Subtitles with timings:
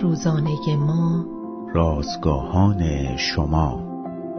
[0.00, 1.26] روزانه ما.
[1.74, 3.84] رازگاهان شما.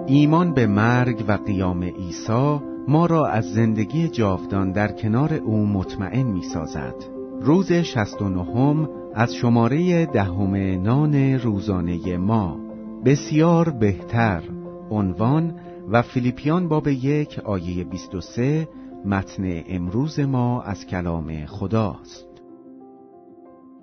[0.07, 6.24] ایمان به مرگ و قیام عیسی ما را از زندگی جاودان در کنار او مطمئن
[6.24, 6.96] می سازد.
[7.42, 12.58] روز شست و نهم از شماره دهم نان روزانه ما.
[13.06, 14.44] بسیار بهتر.
[14.92, 15.56] عنوان
[15.90, 18.67] و فیلیپیان باب یک آیه 23
[19.05, 22.33] متن امروز ما از کلام خداست.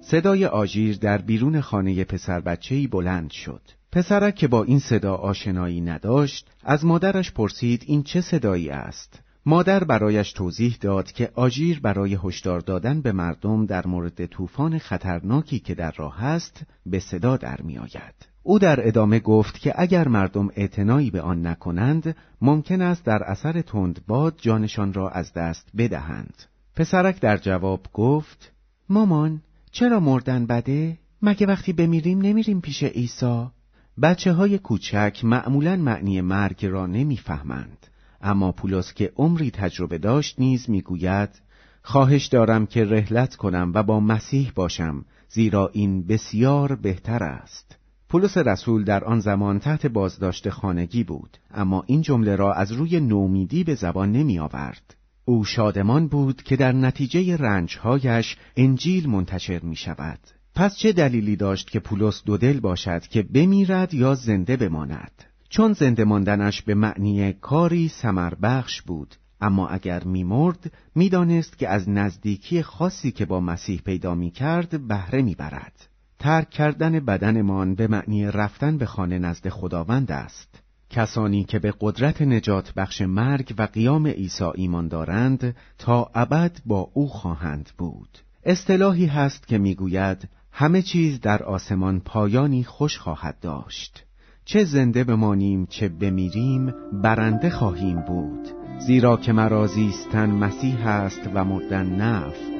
[0.01, 3.63] صدای آژیر در بیرون خانه پسر بچهی بلند شد.
[3.93, 9.23] پسرک که با این صدا آشنایی نداشت از مادرش پرسید این چه صدایی است.
[9.47, 15.59] مادر برایش توضیح داد که آژیر برای هشدار دادن به مردم در مورد طوفان خطرناکی
[15.59, 20.49] که در راه است به صدا در میآید او در ادامه گفت که اگر مردم
[20.57, 26.35] اعتنایی به آن نکنند ممکن است در اثر تند باد جانشان را از دست بدهند.
[26.77, 28.53] پسرک در جواب گفت
[28.89, 33.47] مامان چرا مردن بده؟ مگه وقتی بمیریم نمیریم پیش عیسی؟
[34.03, 37.87] بچه های کوچک معمولا معنی مرگ را نمی‌فهمند.
[38.21, 41.29] اما پولس که عمری تجربه داشت نیز می‌گوید
[41.83, 47.77] خواهش دارم که رهلت کنم و با مسیح باشم زیرا این بسیار بهتر است.
[48.09, 53.01] پولس رسول در آن زمان تحت بازداشت خانگی بود اما این جمله را از روی
[53.01, 59.77] نومیدی به زبان نمی آورد او شادمان بود که در نتیجه رنجهایش انجیل منتشر می
[59.77, 60.19] شود
[60.55, 66.05] پس چه دلیلی داشت که پولس دل باشد که بمیرد یا زنده بماند؟ چون زنده
[66.05, 73.11] ماندنش به معنی کاری سمر بخش بود اما اگر میمرد می‌دانست که از نزدیکی خاصی
[73.11, 75.89] که با مسیح پیدا می کرد بهره می‌برد.
[76.19, 80.63] ترک کردن بدنمان به معنی رفتن به خانه نزد خداوند است.
[80.91, 86.91] کسانی که به قدرت نجات بخش مرگ و قیام عیسی ایمان دارند تا ابد با
[86.95, 88.19] او خواهند بود.
[88.45, 94.05] اصطلاحی هست که می‌گوید همه چیز در آسمان پایانی خوش خواهد داشت.
[94.45, 98.49] چه زنده بمانیم چه بمیریم برنده خواهیم بود.
[98.87, 102.60] زیرا که مرا زیستن مسیح است و مردن نف